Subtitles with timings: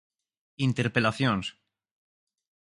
[0.67, 1.45] Interpelacións.